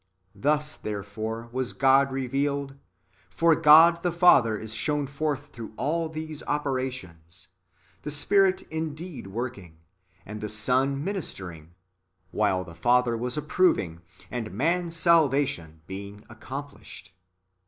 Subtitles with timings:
[0.33, 2.73] Thus, therefore, was God revealed;
[3.29, 7.49] for God the Father is shown forth through all these [operations],
[8.01, 9.73] the Spirit indeed w^orking,
[10.25, 11.75] and the Son ministering,
[12.31, 14.01] while the Father was ap proving,
[14.31, 17.13] and man's salvation being accomplished.